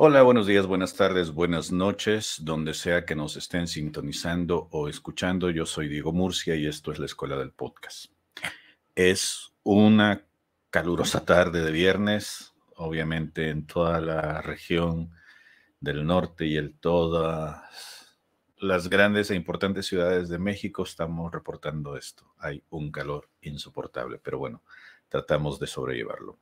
Hola, 0.00 0.22
buenos 0.22 0.46
días, 0.46 0.64
buenas 0.64 0.94
tardes, 0.94 1.32
buenas 1.32 1.72
noches, 1.72 2.36
donde 2.42 2.72
sea 2.72 3.04
que 3.04 3.16
nos 3.16 3.36
estén 3.36 3.66
sintonizando 3.66 4.68
o 4.70 4.88
escuchando. 4.88 5.50
Yo 5.50 5.66
soy 5.66 5.88
Diego 5.88 6.12
Murcia 6.12 6.54
y 6.54 6.68
esto 6.68 6.92
es 6.92 7.00
la 7.00 7.06
Escuela 7.06 7.36
del 7.36 7.50
Podcast. 7.50 8.12
Es 8.94 9.52
una 9.64 10.24
calurosa 10.70 11.24
tarde 11.24 11.64
de 11.64 11.72
viernes, 11.72 12.54
obviamente 12.76 13.48
en 13.48 13.66
toda 13.66 14.00
la 14.00 14.40
región 14.40 15.10
del 15.80 16.06
norte 16.06 16.46
y 16.46 16.58
en 16.58 16.78
todas 16.78 18.16
las 18.56 18.88
grandes 18.88 19.32
e 19.32 19.34
importantes 19.34 19.86
ciudades 19.86 20.28
de 20.28 20.38
México 20.38 20.84
estamos 20.84 21.32
reportando 21.32 21.96
esto. 21.96 22.34
Hay 22.38 22.62
un 22.70 22.92
calor 22.92 23.30
insoportable, 23.40 24.20
pero 24.22 24.38
bueno, 24.38 24.62
tratamos 25.08 25.58
de 25.58 25.66
sobrellevarlo. 25.66 26.38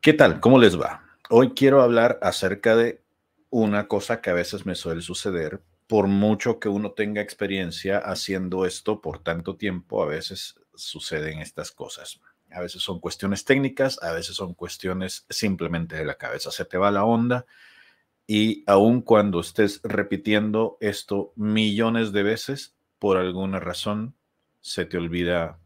¿Qué 0.00 0.14
tal? 0.14 0.40
¿Cómo 0.40 0.58
les 0.58 0.80
va? 0.80 1.07
Hoy 1.30 1.50
quiero 1.50 1.82
hablar 1.82 2.18
acerca 2.22 2.74
de 2.74 3.02
una 3.50 3.86
cosa 3.86 4.22
que 4.22 4.30
a 4.30 4.34
veces 4.34 4.64
me 4.64 4.74
suele 4.74 5.02
suceder. 5.02 5.60
Por 5.86 6.06
mucho 6.06 6.58
que 6.58 6.70
uno 6.70 6.92
tenga 6.92 7.20
experiencia 7.20 7.98
haciendo 7.98 8.64
esto 8.64 9.02
por 9.02 9.18
tanto 9.18 9.54
tiempo, 9.54 10.02
a 10.02 10.06
veces 10.06 10.58
suceden 10.74 11.40
estas 11.40 11.70
cosas. 11.70 12.22
A 12.50 12.62
veces 12.62 12.82
son 12.82 12.98
cuestiones 12.98 13.44
técnicas, 13.44 14.02
a 14.02 14.12
veces 14.12 14.36
son 14.36 14.54
cuestiones 14.54 15.26
simplemente 15.28 15.96
de 15.96 16.06
la 16.06 16.14
cabeza. 16.14 16.50
Se 16.50 16.64
te 16.64 16.78
va 16.78 16.90
la 16.90 17.04
onda 17.04 17.44
y 18.26 18.64
aun 18.66 19.02
cuando 19.02 19.40
estés 19.40 19.82
repitiendo 19.84 20.78
esto 20.80 21.34
millones 21.36 22.10
de 22.12 22.22
veces, 22.22 22.74
por 22.98 23.18
alguna 23.18 23.60
razón 23.60 24.14
se 24.62 24.86
te 24.86 24.96
olvida 24.96 25.58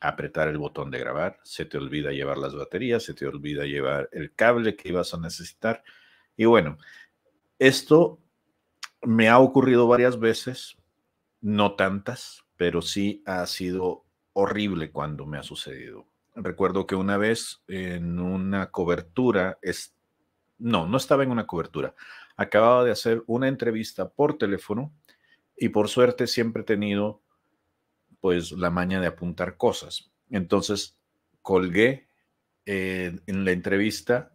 apretar 0.00 0.48
el 0.48 0.58
botón 0.58 0.90
de 0.90 0.98
grabar, 0.98 1.40
se 1.42 1.64
te 1.64 1.76
olvida 1.76 2.12
llevar 2.12 2.38
las 2.38 2.54
baterías, 2.54 3.02
se 3.02 3.14
te 3.14 3.26
olvida 3.26 3.64
llevar 3.64 4.08
el 4.12 4.32
cable 4.34 4.76
que 4.76 4.90
ibas 4.90 5.12
a 5.14 5.18
necesitar. 5.18 5.82
Y 6.36 6.44
bueno, 6.44 6.78
esto 7.58 8.20
me 9.02 9.28
ha 9.28 9.38
ocurrido 9.38 9.86
varias 9.88 10.18
veces, 10.18 10.76
no 11.40 11.74
tantas, 11.74 12.44
pero 12.56 12.82
sí 12.82 13.22
ha 13.26 13.46
sido 13.46 14.04
horrible 14.32 14.90
cuando 14.90 15.26
me 15.26 15.38
ha 15.38 15.42
sucedido. 15.42 16.06
Recuerdo 16.34 16.86
que 16.86 16.94
una 16.94 17.16
vez 17.16 17.62
en 17.66 18.20
una 18.20 18.70
cobertura, 18.70 19.58
es, 19.62 19.96
no, 20.58 20.86
no 20.86 20.96
estaba 20.96 21.24
en 21.24 21.32
una 21.32 21.46
cobertura, 21.46 21.94
acababa 22.36 22.84
de 22.84 22.92
hacer 22.92 23.24
una 23.26 23.48
entrevista 23.48 24.08
por 24.08 24.38
teléfono 24.38 24.92
y 25.56 25.70
por 25.70 25.88
suerte 25.88 26.28
siempre 26.28 26.62
he 26.62 26.64
tenido 26.64 27.20
pues 28.20 28.52
la 28.52 28.70
maña 28.70 29.00
de 29.00 29.06
apuntar 29.06 29.56
cosas. 29.56 30.10
Entonces 30.30 30.98
colgué 31.42 32.08
eh, 32.66 33.18
en 33.26 33.44
la 33.44 33.52
entrevista, 33.52 34.34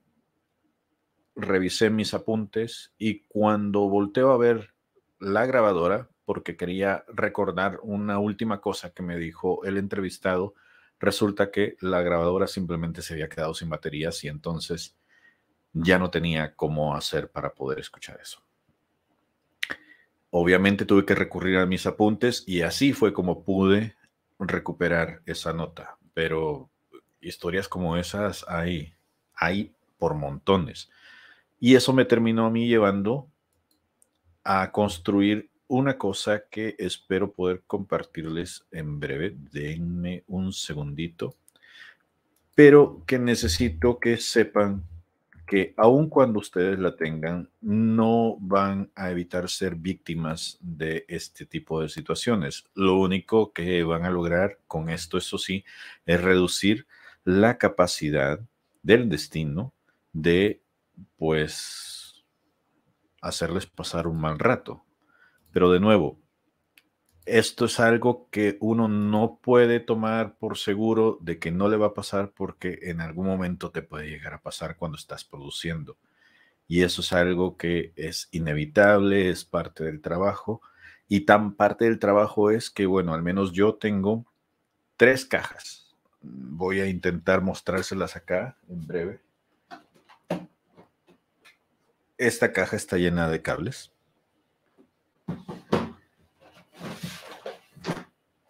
revisé 1.36 1.90
mis 1.90 2.14
apuntes 2.14 2.94
y 2.98 3.26
cuando 3.28 3.90
volteo 3.90 4.32
a 4.32 4.38
ver 4.38 4.74
la 5.20 5.46
grabadora, 5.46 6.10
porque 6.26 6.56
quería 6.56 7.06
recordar 7.08 7.80
una 7.84 8.20
última 8.20 8.62
cosa 8.62 8.92
que 8.92 9.04
me 9.04 9.18
dijo 9.18 9.64
el 9.66 9.78
entrevistado, 9.78 10.56
resulta 11.00 11.52
que 11.52 11.76
la 11.82 12.02
grabadora 12.02 12.48
simplemente 12.48 13.02
se 13.02 13.14
había 13.14 13.30
quedado 13.30 13.54
sin 13.54 13.70
baterías 13.70 14.24
y 14.24 14.30
entonces 14.30 14.96
ya 15.74 16.00
no 16.00 16.10
tenía 16.10 16.56
cómo 16.56 16.96
hacer 16.96 17.30
para 17.30 17.54
poder 17.54 17.80
escuchar 17.80 18.20
eso. 18.22 18.44
Obviamente 20.36 20.86
tuve 20.86 21.06
que 21.06 21.14
recurrir 21.14 21.58
a 21.58 21.68
mis 21.68 21.86
apuntes 21.86 22.44
y 22.48 22.62
así 22.62 22.92
fue 22.92 23.14
como 23.14 23.44
pude 23.44 23.96
recuperar 24.40 25.22
esa 25.28 25.54
nota, 25.54 26.00
pero 26.16 26.72
historias 27.22 27.68
como 27.68 27.98
esas 27.98 28.44
hay, 28.48 28.96
hay 29.36 29.76
por 30.00 30.16
montones. 30.16 30.90
Y 31.60 31.76
eso 31.76 31.94
me 31.94 32.06
terminó 32.06 32.48
a 32.48 32.50
mí 32.50 32.68
llevando 32.68 33.28
a 34.44 34.72
construir 34.72 35.52
una 35.68 36.00
cosa 36.00 36.46
que 36.50 36.76
espero 36.80 37.32
poder 37.32 37.62
compartirles 37.68 38.66
en 38.72 39.00
breve. 39.00 39.36
Denme 39.52 40.24
un 40.26 40.52
segundito. 40.52 41.36
Pero 42.56 43.04
que 43.06 43.20
necesito 43.20 44.00
que 44.00 44.18
sepan 44.18 44.84
que 45.46 45.74
aun 45.78 46.10
cuando 46.10 46.40
ustedes 46.40 46.80
la 46.80 46.96
tengan, 46.96 47.50
no 47.62 48.38
van 48.40 48.92
a 48.96 49.12
evitar 49.12 49.50
ser 49.50 49.76
víctimas 49.76 50.58
de 50.62 51.06
este 51.08 51.46
tipo 51.46 51.82
de 51.82 51.90
situaciones. 51.90 52.66
Lo 52.74 52.98
único 52.98 53.52
que 53.52 53.84
van 53.84 54.06
a 54.06 54.10
lograr 54.10 54.60
con 54.68 54.90
esto, 54.90 55.18
eso 55.18 55.38
sí, 55.38 55.66
es 56.06 56.22
reducir 56.22 56.88
la 57.26 57.58
capacidad 57.58 58.40
del 58.82 59.10
destino 59.10 59.74
de, 60.14 60.62
pues, 61.18 62.24
hacerles 63.22 63.66
pasar 63.66 64.08
un 64.08 64.20
mal 64.20 64.40
rato. 64.40 64.86
Pero 65.52 65.72
de 65.72 65.80
nuevo, 65.80 66.20
esto 67.26 67.66
es 67.66 67.80
algo 67.80 68.28
que 68.30 68.58
uno 68.60 68.88
no 68.88 69.40
puede 69.42 69.80
tomar 69.80 70.36
por 70.36 70.58
seguro 70.58 71.18
de 71.22 71.40
que 71.40 71.52
no 71.52 71.70
le 71.70 71.78
va 71.78 71.88
a 71.88 71.94
pasar 71.94 72.32
porque 72.32 72.80
en 72.84 73.02
algún 73.02 73.28
momento 73.28 73.72
te 73.72 73.82
puede 73.82 74.10
llegar 74.10 74.34
a 74.34 74.42
pasar 74.42 74.76
cuando 74.76 74.98
estás 74.98 75.24
produciendo. 75.24 75.98
Y 76.68 76.82
eso 76.82 77.02
es 77.02 77.14
algo 77.14 77.58
que 77.58 77.94
es 77.96 78.30
inevitable, 78.32 79.30
es 79.30 79.46
parte 79.46 79.84
del 79.84 80.02
trabajo. 80.02 80.62
Y 81.08 81.22
tan 81.22 81.56
parte 81.56 81.86
del 81.86 82.00
trabajo 82.00 82.52
es 82.52 82.70
que, 82.70 82.86
bueno, 82.86 83.14
al 83.14 83.22
menos 83.22 83.52
yo 83.54 83.76
tengo 83.76 84.26
tres 84.98 85.26
cajas. 85.26 85.96
Voy 86.22 86.80
a 86.80 86.88
intentar 86.88 87.42
mostrárselas 87.42 88.16
acá 88.16 88.58
en 88.70 88.88
breve. 88.88 89.20
Esta 92.18 92.54
caja 92.54 92.76
está 92.76 92.98
llena 92.98 93.30
de 93.30 93.42
cables 93.42 93.94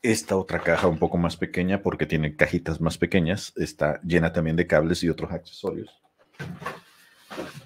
Esta 0.03 0.36
otra 0.36 0.59
caja 0.59 0.88
un 0.88 1.00
poco 1.00 1.18
más 1.18 1.38
pequeña 1.38 1.81
porque 1.81 2.06
tiene 2.06 2.36
cajitas 2.36 2.81
más 2.81 2.97
pequeñas, 2.97 3.53
está 3.56 4.02
llena 4.02 4.34
también 4.34 4.58
de 4.58 4.68
cables 4.68 5.02
y 5.02 5.08
otros 5.08 5.31
accesorios. 5.31 5.90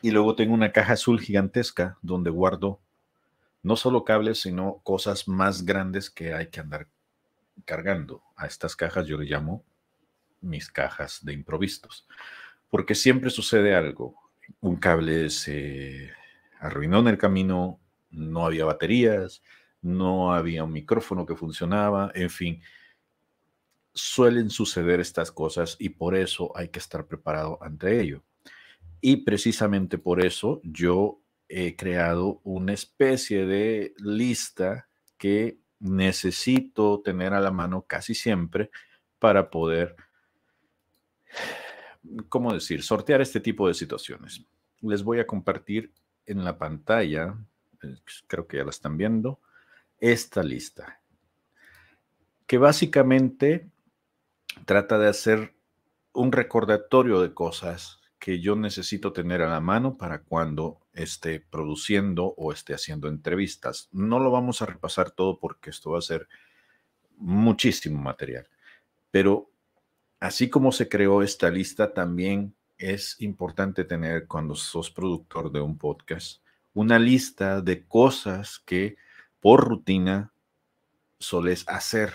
Y 0.04 0.12
luego 0.12 0.36
tengo 0.36 0.54
una 0.54 0.72
caja 0.72 0.94
azul 0.94 1.20
gigantesca 1.20 1.98
donde 2.04 2.30
guardo 2.30 2.80
no 3.64 3.76
solo 3.76 4.04
cables, 4.04 4.40
sino 4.40 4.82
cosas 4.84 5.28
más 5.28 5.66
grandes 5.66 6.12
que 6.12 6.36
hay 6.36 6.50
que 6.50 6.60
andar 6.60 6.88
cargando. 7.66 8.22
A 8.36 8.46
estas 8.46 8.76
cajas 8.76 9.08
yo 9.08 9.18
le 9.18 9.26
llamo 9.26 9.64
mis 10.40 10.70
cajas 10.70 11.26
de 11.26 11.34
improvistos, 11.34 12.08
porque 12.70 12.94
siempre 12.94 13.32
sucede 13.32 13.74
algo. 13.74 14.14
Un 14.60 14.76
cable 14.76 15.32
se 15.32 16.12
arruinó 16.60 17.00
en 17.00 17.08
el 17.08 17.18
camino, 17.18 17.80
no 18.12 18.46
había 18.46 18.66
baterías, 18.66 19.42
no 19.88 20.34
había 20.34 20.64
un 20.64 20.74
micrófono 20.74 21.26
que 21.26 21.36
funcionaba, 21.36 22.12
en 22.14 22.30
fin. 22.30 22.62
Suelen 23.94 24.50
suceder 24.50 25.00
estas 25.00 25.32
cosas 25.32 25.76
y 25.80 25.90
por 25.90 26.16
eso 26.16 26.52
hay 26.56 26.70
que 26.70 26.80
estar 26.80 27.08
preparado 27.08 27.58
ante 27.62 28.00
ello. 28.00 28.24
Y 29.02 29.18
precisamente 29.18 29.98
por 29.98 30.24
eso 30.24 30.62
yo 30.64 31.20
he 31.50 31.76
creado 31.76 32.42
una 32.44 32.74
especie 32.74 33.46
de 33.46 33.94
lista 33.98 34.88
que 35.18 35.60
necesito 35.80 37.02
tener 37.02 37.34
a 37.34 37.40
la 37.40 37.52
mano 37.52 37.84
casi 37.88 38.14
siempre 38.14 38.70
para 39.20 39.50
poder, 39.50 39.96
¿cómo 42.30 42.54
decir?, 42.54 42.84
sortear 42.84 43.22
este 43.22 43.40
tipo 43.40 43.68
de 43.68 43.74
situaciones. 43.74 44.46
Les 44.82 45.04
voy 45.04 45.20
a 45.20 45.28
compartir 45.28 45.94
en 46.26 46.44
la 46.44 46.58
pantalla, 46.58 47.36
eh, 47.82 47.96
creo 48.28 48.48
que 48.48 48.58
ya 48.58 48.64
la 48.64 48.72
están 48.72 48.98
viendo, 48.98 49.40
esta 50.00 50.44
lista, 50.44 51.02
que 52.46 52.58
básicamente 52.58 53.70
trata 54.66 54.98
de 54.98 55.10
hacer 55.10 55.56
un 56.14 56.32
recordatorio 56.32 57.22
de 57.22 57.34
cosas 57.34 58.00
que 58.20 58.40
yo 58.40 58.56
necesito 58.56 59.14
tener 59.14 59.42
a 59.42 59.50
la 59.50 59.62
mano 59.62 59.98
para 59.98 60.24
cuando 60.24 60.80
esté 60.94 61.40
produciendo 61.40 62.34
o 62.38 62.52
esté 62.52 62.74
haciendo 62.74 63.08
entrevistas. 63.08 63.90
No 63.92 64.20
lo 64.20 64.32
vamos 64.32 64.62
a 64.62 64.66
repasar 64.66 65.12
todo 65.12 65.40
porque 65.40 65.70
esto 65.70 65.92
va 65.92 66.00
a 66.00 66.02
ser 66.02 66.28
muchísimo 67.18 68.02
material, 68.02 68.48
pero 69.12 69.50
así 70.20 70.50
como 70.50 70.72
se 70.72 70.90
creó 70.90 71.22
esta 71.22 71.50
lista, 71.50 71.94
también 71.94 72.56
es 72.78 73.16
importante 73.20 73.84
tener 73.84 74.28
cuando 74.28 74.56
sos 74.56 74.92
productor 74.92 75.52
de 75.52 75.62
un 75.62 75.78
podcast 75.78 76.42
una 76.78 77.00
lista 77.00 77.60
de 77.62 77.88
cosas 77.88 78.60
que 78.60 78.98
por 79.42 79.68
rutina 79.68 80.34
soles 81.20 81.64
hacer 81.68 82.14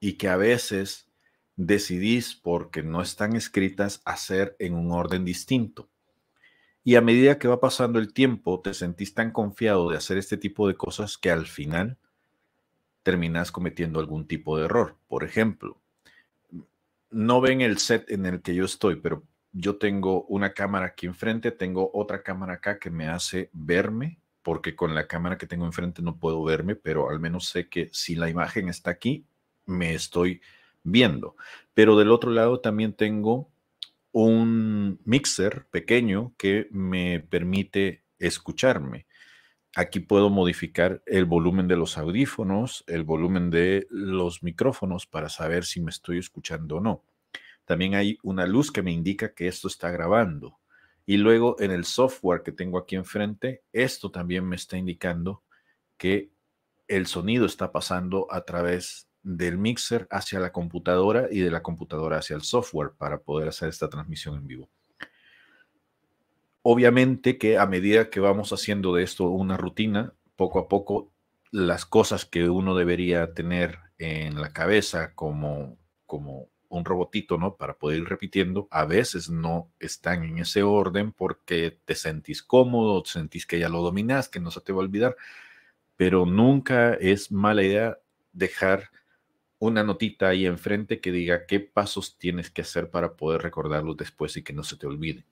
y 0.00 0.14
que 0.14 0.28
a 0.28 0.36
veces 0.36 1.08
decidís, 1.56 2.34
porque 2.34 2.82
no 2.82 3.02
están 3.02 3.36
escritas, 3.36 4.02
hacer 4.04 4.56
en 4.58 4.74
un 4.74 4.90
orden 4.90 5.24
distinto. 5.24 5.88
Y 6.84 6.96
a 6.96 7.00
medida 7.00 7.38
que 7.38 7.48
va 7.48 7.60
pasando 7.60 7.98
el 7.98 8.12
tiempo, 8.12 8.60
te 8.60 8.74
sentís 8.74 9.14
tan 9.14 9.30
confiado 9.30 9.88
de 9.88 9.96
hacer 9.96 10.18
este 10.18 10.36
tipo 10.36 10.66
de 10.66 10.76
cosas 10.76 11.16
que 11.16 11.30
al 11.30 11.46
final 11.46 11.98
terminas 13.02 13.52
cometiendo 13.52 14.00
algún 14.00 14.26
tipo 14.26 14.58
de 14.58 14.64
error. 14.64 14.96
Por 15.06 15.24
ejemplo, 15.24 15.80
no 17.10 17.40
ven 17.40 17.60
el 17.60 17.78
set 17.78 18.10
en 18.10 18.26
el 18.26 18.42
que 18.42 18.54
yo 18.54 18.64
estoy, 18.64 18.96
pero 18.96 19.22
yo 19.52 19.76
tengo 19.76 20.24
una 20.24 20.54
cámara 20.54 20.86
aquí 20.86 21.06
enfrente, 21.06 21.52
tengo 21.52 21.90
otra 21.94 22.22
cámara 22.22 22.54
acá 22.54 22.78
que 22.78 22.90
me 22.90 23.06
hace 23.06 23.50
verme, 23.52 24.18
porque 24.42 24.74
con 24.74 24.94
la 24.94 25.06
cámara 25.06 25.38
que 25.38 25.46
tengo 25.46 25.66
enfrente 25.66 26.02
no 26.02 26.18
puedo 26.18 26.42
verme, 26.44 26.74
pero 26.76 27.10
al 27.10 27.20
menos 27.20 27.48
sé 27.48 27.68
que 27.68 27.88
si 27.92 28.14
la 28.14 28.28
imagen 28.28 28.68
está 28.68 28.90
aquí, 28.90 29.24
me 29.66 29.94
estoy 29.94 30.40
viendo. 30.82 31.36
Pero 31.74 31.96
del 31.96 32.10
otro 32.10 32.30
lado 32.30 32.60
también 32.60 32.92
tengo 32.92 33.48
un 34.12 35.00
mixer 35.04 35.66
pequeño 35.70 36.34
que 36.36 36.68
me 36.70 37.20
permite 37.20 38.02
escucharme. 38.18 39.06
Aquí 39.74 40.00
puedo 40.00 40.28
modificar 40.28 41.02
el 41.06 41.24
volumen 41.24 41.66
de 41.66 41.76
los 41.76 41.96
audífonos, 41.96 42.84
el 42.86 43.04
volumen 43.04 43.50
de 43.50 43.86
los 43.90 44.42
micrófonos 44.42 45.06
para 45.06 45.30
saber 45.30 45.64
si 45.64 45.80
me 45.80 45.90
estoy 45.90 46.18
escuchando 46.18 46.76
o 46.76 46.80
no. 46.80 47.04
También 47.64 47.94
hay 47.94 48.18
una 48.22 48.46
luz 48.46 48.70
que 48.70 48.82
me 48.82 48.92
indica 48.92 49.32
que 49.32 49.48
esto 49.48 49.68
está 49.68 49.90
grabando. 49.90 50.58
Y 51.06 51.16
luego 51.16 51.56
en 51.58 51.70
el 51.70 51.84
software 51.84 52.42
que 52.42 52.52
tengo 52.52 52.78
aquí 52.78 52.96
enfrente, 52.96 53.62
esto 53.72 54.10
también 54.10 54.46
me 54.46 54.56
está 54.56 54.76
indicando 54.76 55.42
que 55.96 56.30
el 56.88 57.06
sonido 57.06 57.46
está 57.46 57.72
pasando 57.72 58.26
a 58.30 58.44
través 58.44 59.08
del 59.22 59.56
mixer 59.58 60.06
hacia 60.10 60.40
la 60.40 60.52
computadora 60.52 61.28
y 61.30 61.40
de 61.40 61.50
la 61.50 61.62
computadora 61.62 62.18
hacia 62.18 62.36
el 62.36 62.42
software 62.42 62.92
para 62.96 63.18
poder 63.18 63.48
hacer 63.48 63.68
esta 63.68 63.88
transmisión 63.88 64.36
en 64.36 64.46
vivo. 64.46 64.70
Obviamente 66.62 67.38
que 67.38 67.58
a 67.58 67.66
medida 67.66 68.10
que 68.10 68.20
vamos 68.20 68.52
haciendo 68.52 68.94
de 68.94 69.02
esto 69.02 69.28
una 69.28 69.56
rutina, 69.56 70.14
poco 70.36 70.58
a 70.58 70.68
poco 70.68 71.12
las 71.50 71.84
cosas 71.84 72.24
que 72.24 72.48
uno 72.48 72.74
debería 72.74 73.34
tener 73.34 73.78
en 73.98 74.40
la 74.40 74.52
cabeza 74.52 75.14
como, 75.14 75.76
como 76.06 76.48
un 76.76 76.84
robotito, 76.84 77.38
¿no? 77.38 77.56
Para 77.56 77.74
poder 77.74 77.98
ir 77.98 78.08
repitiendo, 78.08 78.68
a 78.70 78.84
veces 78.84 79.28
no 79.28 79.70
están 79.78 80.24
en 80.24 80.38
ese 80.38 80.62
orden 80.62 81.12
porque 81.12 81.78
te 81.84 81.94
sentís 81.94 82.42
cómodo, 82.42 83.04
sentís 83.04 83.46
que 83.46 83.58
ya 83.58 83.68
lo 83.68 83.82
dominas, 83.82 84.28
que 84.28 84.40
no 84.40 84.50
se 84.50 84.60
te 84.60 84.72
va 84.72 84.78
a 84.78 84.84
olvidar, 84.84 85.16
pero 85.96 86.26
nunca 86.26 86.94
es 86.94 87.30
mala 87.30 87.62
idea 87.62 87.98
dejar 88.32 88.90
una 89.58 89.84
notita 89.84 90.28
ahí 90.28 90.46
enfrente 90.46 91.00
que 91.00 91.12
diga 91.12 91.46
qué 91.46 91.60
pasos 91.60 92.18
tienes 92.18 92.50
que 92.50 92.62
hacer 92.62 92.90
para 92.90 93.14
poder 93.14 93.42
recordarlos 93.42 93.96
después 93.96 94.36
y 94.36 94.42
que 94.42 94.52
no 94.52 94.64
se 94.64 94.76
te 94.76 94.86
olvide. 94.86 95.24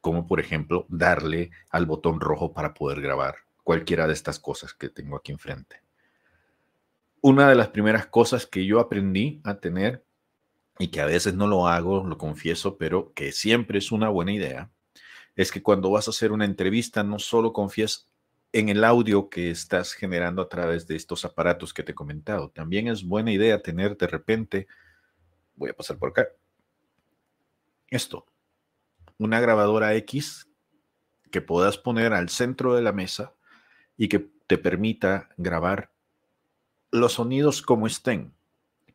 Como 0.00 0.26
por 0.26 0.40
ejemplo, 0.40 0.84
darle 0.88 1.52
al 1.70 1.86
botón 1.86 2.20
rojo 2.20 2.52
para 2.52 2.74
poder 2.74 3.00
grabar 3.00 3.36
cualquiera 3.62 4.06
de 4.06 4.12
estas 4.12 4.38
cosas 4.38 4.74
que 4.74 4.88
tengo 4.88 5.16
aquí 5.16 5.32
enfrente. 5.32 5.80
Una 7.20 7.48
de 7.48 7.54
las 7.54 7.68
primeras 7.68 8.06
cosas 8.06 8.46
que 8.46 8.66
yo 8.66 8.80
aprendí 8.80 9.40
a 9.44 9.60
tener 9.60 10.04
y 10.78 10.88
que 10.88 11.00
a 11.00 11.06
veces 11.06 11.34
no 11.34 11.46
lo 11.46 11.68
hago, 11.68 12.04
lo 12.06 12.18
confieso, 12.18 12.76
pero 12.76 13.12
que 13.14 13.32
siempre 13.32 13.78
es 13.78 13.92
una 13.92 14.08
buena 14.08 14.32
idea, 14.32 14.70
es 15.36 15.52
que 15.52 15.62
cuando 15.62 15.90
vas 15.90 16.08
a 16.08 16.10
hacer 16.10 16.32
una 16.32 16.44
entrevista 16.44 17.02
no 17.02 17.18
solo 17.18 17.52
confíes 17.52 18.08
en 18.52 18.68
el 18.68 18.84
audio 18.84 19.30
que 19.30 19.50
estás 19.50 19.94
generando 19.94 20.42
a 20.42 20.48
través 20.48 20.86
de 20.86 20.96
estos 20.96 21.24
aparatos 21.24 21.72
que 21.72 21.82
te 21.82 21.92
he 21.92 21.94
comentado. 21.94 22.50
También 22.50 22.86
es 22.86 23.02
buena 23.02 23.32
idea 23.32 23.62
tener 23.62 23.96
de 23.96 24.06
repente, 24.06 24.66
voy 25.54 25.70
a 25.70 25.74
pasar 25.74 25.98
por 25.98 26.10
acá, 26.10 26.28
esto, 27.88 28.26
una 29.18 29.40
grabadora 29.40 29.94
X 29.94 30.48
que 31.30 31.40
puedas 31.40 31.78
poner 31.78 32.12
al 32.12 32.28
centro 32.28 32.74
de 32.74 32.82
la 32.82 32.92
mesa 32.92 33.34
y 33.96 34.08
que 34.08 34.30
te 34.46 34.58
permita 34.58 35.30
grabar 35.36 35.92
los 36.90 37.14
sonidos 37.14 37.62
como 37.62 37.86
estén. 37.86 38.34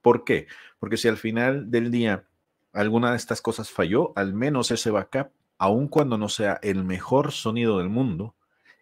¿Por 0.07 0.23
qué? 0.23 0.47
Porque 0.79 0.95
si 0.95 1.09
al 1.09 1.17
final 1.17 1.69
del 1.69 1.91
día 1.91 2.23
alguna 2.71 3.11
de 3.11 3.17
estas 3.17 3.41
cosas 3.41 3.71
falló, 3.71 4.13
al 4.15 4.33
menos 4.33 4.71
ese 4.71 4.89
backup, 4.89 5.31
aun 5.57 5.89
cuando 5.89 6.17
no 6.17 6.29
sea 6.29 6.61
el 6.63 6.85
mejor 6.85 7.33
sonido 7.33 7.79
del 7.79 7.89
mundo, 7.89 8.33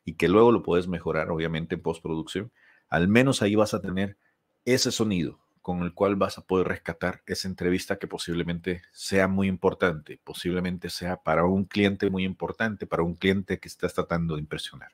y 0.04 0.14
que 0.14 0.30
luego 0.30 0.52
lo 0.52 0.62
puedes 0.62 0.88
mejorar, 0.88 1.32
obviamente, 1.32 1.74
en 1.74 1.82
postproducción, 1.82 2.52
al 2.90 3.08
menos 3.08 3.42
ahí 3.42 3.56
vas 3.56 3.74
a 3.74 3.82
tener 3.82 4.20
ese 4.66 4.92
sonido 4.92 5.40
con 5.64 5.82
el 5.82 5.96
cual 5.96 6.16
vas 6.16 6.38
a 6.38 6.46
poder 6.46 6.68
rescatar 6.68 7.24
esa 7.26 7.48
entrevista 7.48 7.98
que 7.98 8.06
posiblemente 8.06 8.84
sea 8.92 9.28
muy 9.28 9.48
importante, 9.48 10.20
posiblemente 10.24 10.92
sea 10.92 11.24
para 11.24 11.46
un 11.46 11.66
cliente 11.66 12.08
muy 12.12 12.24
importante, 12.24 12.86
para 12.86 13.02
un 13.02 13.16
cliente 13.16 13.60
que 13.60 13.68
estás 13.68 13.96
tratando 13.96 14.36
de 14.36 14.42
impresionar. 14.42 14.92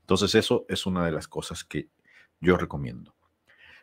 Entonces 0.00 0.34
eso 0.34 0.66
es 0.68 0.84
una 0.84 1.06
de 1.06 1.12
las 1.12 1.26
cosas 1.26 1.64
que 1.64 1.88
yo 2.42 2.58
recomiendo. 2.58 3.14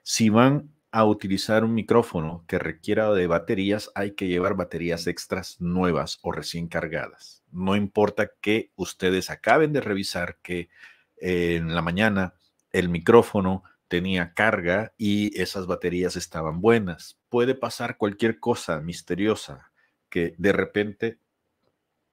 Si 0.04 0.30
van 0.30 0.70
a 0.94 1.06
utilizar 1.06 1.64
un 1.64 1.74
micrófono 1.74 2.46
que 2.48 2.60
requiera 2.60 3.12
de 3.14 3.26
baterías, 3.26 3.90
hay 3.96 4.12
que 4.12 4.28
llevar 4.28 4.54
baterías 4.54 5.08
extras 5.08 5.60
nuevas 5.60 6.20
o 6.22 6.32
recién 6.32 6.68
cargadas. 6.68 7.42
No 7.52 7.76
importa 7.76 8.30
que 8.40 8.72
ustedes 8.76 9.32
acaben 9.32 9.74
de 9.74 9.82
revisar 9.82 10.38
que 10.44 10.70
en 11.18 11.74
la 11.74 11.82
mañana 11.82 12.36
el 12.72 12.90
micrófono 12.90 13.64
tenía 13.88 14.36
carga 14.36 14.94
y 14.96 15.36
esas 15.42 15.66
baterías 15.66 16.16
estaban 16.16 16.62
buenas. 16.62 17.20
Puede 17.28 17.56
pasar 17.56 17.98
cualquier 17.98 18.40
cosa 18.40 18.80
misteriosa 18.80 19.72
que 20.10 20.36
de 20.38 20.52
repente 20.52 21.18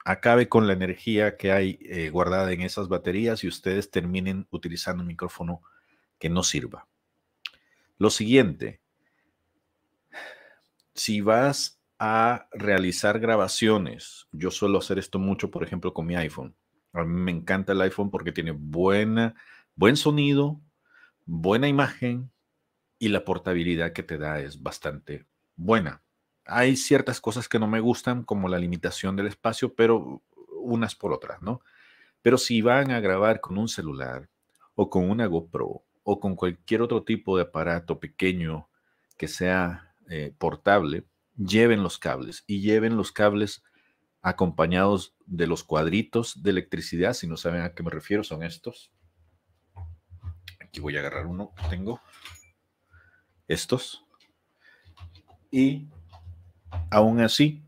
acabe 0.06 0.48
con 0.48 0.66
la 0.66 0.72
energía 0.72 1.36
que 1.36 1.52
hay 1.52 1.78
eh, 1.82 2.08
guardada 2.08 2.50
en 2.50 2.62
esas 2.62 2.88
baterías 2.88 3.44
y 3.44 3.48
ustedes 3.48 3.90
terminen 3.90 4.46
utilizando 4.50 5.02
un 5.02 5.08
micrófono 5.08 5.60
que 6.18 6.30
no 6.30 6.42
sirva. 6.42 6.88
Lo 8.00 8.08
siguiente, 8.08 8.80
si 10.94 11.20
vas 11.20 11.82
a 11.98 12.48
realizar 12.50 13.20
grabaciones, 13.20 14.26
yo 14.32 14.50
suelo 14.50 14.78
hacer 14.78 14.98
esto 14.98 15.18
mucho, 15.18 15.50
por 15.50 15.64
ejemplo, 15.64 15.92
con 15.92 16.06
mi 16.06 16.16
iPhone. 16.16 16.56
A 16.94 17.04
mí 17.04 17.20
me 17.20 17.30
encanta 17.30 17.74
el 17.74 17.80
iPhone 17.82 18.10
porque 18.10 18.32
tiene 18.32 18.52
buena, 18.52 19.34
buen 19.74 19.98
sonido, 19.98 20.62
buena 21.26 21.68
imagen 21.68 22.32
y 22.98 23.08
la 23.08 23.22
portabilidad 23.22 23.92
que 23.92 24.02
te 24.02 24.16
da 24.16 24.40
es 24.40 24.62
bastante 24.62 25.26
buena. 25.54 26.02
Hay 26.46 26.76
ciertas 26.76 27.20
cosas 27.20 27.50
que 27.50 27.58
no 27.58 27.66
me 27.66 27.80
gustan, 27.80 28.24
como 28.24 28.48
la 28.48 28.58
limitación 28.58 29.14
del 29.14 29.26
espacio, 29.26 29.74
pero 29.74 30.22
unas 30.56 30.94
por 30.94 31.12
otras, 31.12 31.42
¿no? 31.42 31.60
Pero 32.22 32.38
si 32.38 32.62
van 32.62 32.92
a 32.92 33.00
grabar 33.00 33.42
con 33.42 33.58
un 33.58 33.68
celular 33.68 34.30
o 34.74 34.88
con 34.88 35.10
una 35.10 35.26
GoPro 35.26 35.84
o 36.02 36.20
con 36.20 36.36
cualquier 36.36 36.82
otro 36.82 37.04
tipo 37.04 37.36
de 37.36 37.42
aparato 37.42 38.00
pequeño 38.00 38.68
que 39.16 39.28
sea 39.28 39.94
eh, 40.08 40.34
portable, 40.38 41.04
lleven 41.36 41.82
los 41.82 41.98
cables 41.98 42.44
y 42.46 42.60
lleven 42.60 42.96
los 42.96 43.12
cables 43.12 43.62
acompañados 44.22 45.14
de 45.26 45.46
los 45.46 45.64
cuadritos 45.64 46.42
de 46.42 46.50
electricidad. 46.50 47.14
Si 47.14 47.26
no 47.26 47.36
saben 47.36 47.62
a 47.62 47.74
qué 47.74 47.82
me 47.82 47.90
refiero, 47.90 48.24
son 48.24 48.42
estos. 48.42 48.92
Aquí 50.60 50.80
voy 50.80 50.96
a 50.96 51.00
agarrar 51.00 51.26
uno 51.26 51.52
tengo. 51.68 52.00
Estos. 53.48 54.04
Y 55.50 55.88
aún 56.90 57.20
así, 57.20 57.64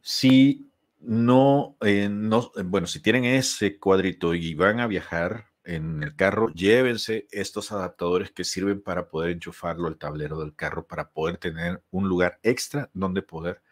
si 0.00 0.70
no, 1.00 1.76
eh, 1.80 2.08
no, 2.08 2.52
bueno, 2.64 2.86
si 2.86 3.00
tienen 3.00 3.24
ese 3.24 3.78
cuadrito 3.78 4.34
y 4.34 4.54
van 4.54 4.78
a 4.80 4.86
viajar 4.86 5.51
en 5.64 6.02
el 6.02 6.16
carro, 6.16 6.48
llévense 6.52 7.26
estos 7.30 7.72
adaptadores 7.72 8.30
que 8.32 8.44
sirven 8.44 8.82
para 8.82 9.08
poder 9.08 9.30
enchufarlo 9.30 9.88
al 9.88 9.96
tablero 9.96 10.40
del 10.40 10.54
carro, 10.54 10.86
para 10.86 11.10
poder 11.10 11.36
tener 11.36 11.82
un 11.90 12.08
lugar 12.08 12.38
extra 12.42 12.90
donde 12.92 13.22
poder 13.22 13.62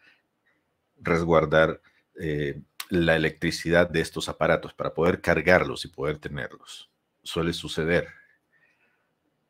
resguardar 1.00 1.80
eh, 2.20 2.60
la 2.90 3.16
electricidad 3.16 3.88
de 3.88 4.00
estos 4.00 4.28
aparatos, 4.28 4.74
para 4.74 4.94
poder 4.94 5.20
cargarlos 5.20 5.84
y 5.84 5.88
poder 5.88 6.18
tenerlos. 6.18 6.90
Suele 7.22 7.52
suceder. 7.52 8.08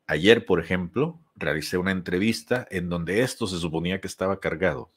Ayer, 0.07 0.45
por 0.45 0.59
ejemplo, 0.59 1.19
realicé 1.35 1.77
una 1.77 1.91
entrevista 1.91 2.67
en 2.69 2.89
donde 2.89 3.21
esto 3.21 3.47
se 3.47 3.57
suponía 3.57 4.01
que 4.01 4.07
estaba 4.07 4.39
cargado. 4.39 4.91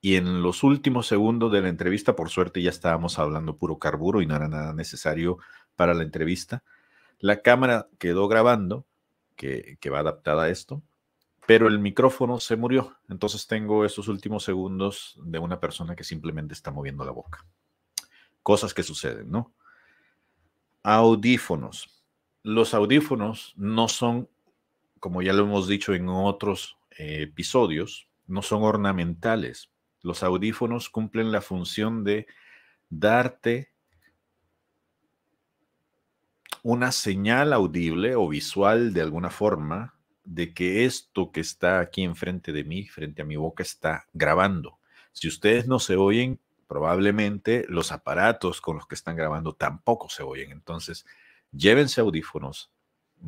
Y 0.00 0.16
en 0.16 0.42
los 0.42 0.64
últimos 0.64 1.06
segundos 1.06 1.52
de 1.52 1.60
la 1.60 1.68
entrevista, 1.68 2.16
por 2.16 2.28
suerte 2.28 2.60
ya 2.60 2.70
estábamos 2.70 3.20
hablando 3.20 3.56
puro 3.56 3.78
carburo 3.78 4.20
y 4.20 4.26
no 4.26 4.34
era 4.34 4.48
nada 4.48 4.72
necesario 4.72 5.38
para 5.82 5.94
la 5.94 6.04
entrevista. 6.04 6.62
La 7.18 7.42
cámara 7.42 7.88
quedó 7.98 8.28
grabando, 8.28 8.86
que, 9.34 9.76
va 9.92 9.98
adaptada 9.98 10.44
a 10.44 10.48
esto, 10.48 10.80
pero 11.44 11.66
el 11.66 11.80
micrófono 11.80 12.38
se 12.38 12.54
murió. 12.54 12.96
Entonces 13.08 13.48
tengo 13.48 13.84
esos 13.84 14.06
últimos 14.06 14.44
segundos 14.44 15.18
de 15.24 15.40
una 15.40 15.58
persona 15.58 15.96
que 15.96 16.04
simplemente 16.04 16.54
está 16.54 16.70
moviendo 16.70 17.04
la 17.04 17.10
boca. 17.10 17.44
Cosas 18.44 18.74
que 18.74 18.84
suceden, 18.84 19.28
¿no? 19.28 19.52
Audífonos. 20.84 21.88
Los 22.44 22.74
audífonos 22.74 23.52
no 23.56 23.88
son, 23.88 24.28
como 25.00 25.20
ya 25.20 25.32
lo 25.32 25.42
hemos 25.42 25.66
dicho 25.66 25.94
en 25.94 26.08
otros 26.08 26.76
eh, 26.96 27.22
episodios, 27.22 28.06
no 28.28 28.42
son 28.42 28.62
ornamentales. 28.62 29.72
Los 30.00 30.22
audífonos 30.22 30.88
cumplen 30.90 31.32
la 31.32 31.40
función 31.40 32.04
de 32.04 32.28
darte 32.88 33.71
una 36.62 36.92
señal 36.92 37.52
audible 37.52 38.14
o 38.14 38.28
visual 38.28 38.92
de 38.92 39.00
alguna 39.00 39.30
forma 39.30 39.94
de 40.24 40.54
que 40.54 40.84
esto 40.84 41.32
que 41.32 41.40
está 41.40 41.80
aquí 41.80 42.02
enfrente 42.02 42.52
de 42.52 42.64
mí, 42.64 42.86
frente 42.86 43.22
a 43.22 43.24
mi 43.24 43.36
boca, 43.36 43.62
está 43.62 44.06
grabando. 44.12 44.78
Si 45.12 45.28
ustedes 45.28 45.66
no 45.66 45.78
se 45.78 45.96
oyen, 45.96 46.38
probablemente 46.68 47.66
los 47.68 47.92
aparatos 47.92 48.60
con 48.60 48.76
los 48.76 48.86
que 48.86 48.94
están 48.94 49.16
grabando 49.16 49.54
tampoco 49.54 50.08
se 50.08 50.22
oyen. 50.22 50.52
Entonces, 50.52 51.04
llévense 51.50 52.00
audífonos, 52.00 52.70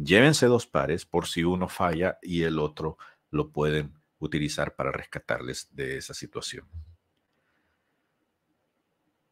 llévense 0.03 0.47
dos 0.47 0.67
pares 0.67 1.05
por 1.05 1.27
si 1.27 1.45
uno 1.45 1.69
falla 1.69 2.19
y 2.23 2.43
el 2.45 2.59
otro 2.59 2.97
lo 3.31 3.51
pueden 3.51 3.93
utilizar 4.19 4.75
para 4.77 4.93
rescatarles 4.93 5.69
de 5.73 5.99
esa 5.99 6.15
situación. 6.15 6.67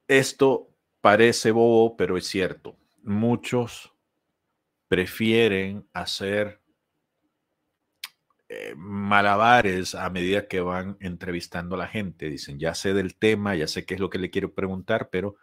Esto 0.09 0.69
parece 1.01 1.53
bobo, 1.53 1.97
pero 1.97 2.17
es 2.19 2.27
cierto. 2.27 2.77
Muchos 3.03 3.92
prefieren 4.93 5.89
hacer 5.95 6.61
eh, 8.51 8.75
malabares 8.77 9.95
a 9.95 10.11
medida 10.11 10.47
que 10.49 10.61
van 10.61 10.99
entrevistando 11.01 11.77
a 11.77 11.79
la 11.79 11.89
gente. 11.89 12.29
Dicen, 12.29 12.59
ya 12.59 12.75
sé 12.75 12.93
del 12.93 13.17
tema, 13.17 13.57
ya 13.57 13.67
sé 13.67 13.87
qué 13.87 13.95
es 13.95 14.01
lo 14.01 14.11
que 14.11 14.19
le 14.19 14.29
quiero 14.29 14.53
preguntar, 14.53 15.09
pero 15.11 15.37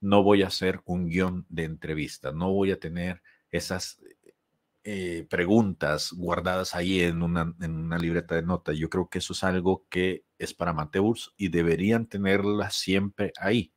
no 0.00 0.24
voy 0.24 0.42
a 0.42 0.48
hacer 0.48 0.80
un 0.86 1.06
guion 1.06 1.46
de 1.48 1.62
entrevista, 1.62 2.32
no 2.32 2.50
voy 2.50 2.72
a 2.72 2.80
tener 2.80 3.22
esas 3.52 4.00
eh, 4.82 5.24
preguntas 5.30 6.10
guardadas 6.12 6.74
ahí 6.74 7.00
en 7.00 7.22
una, 7.22 7.54
en 7.60 7.76
una 7.76 7.96
libreta 7.96 8.34
de 8.34 8.42
notas. 8.42 8.76
Yo 8.76 8.90
creo 8.90 9.08
que 9.08 9.18
eso 9.18 9.34
es 9.34 9.44
algo 9.44 9.86
que 9.88 10.24
es 10.36 10.52
para 10.52 10.72
amateurs 10.72 11.32
y 11.36 11.50
deberían 11.50 12.06
tenerlas 12.06 12.74
siempre 12.74 13.32
ahí. 13.38 13.72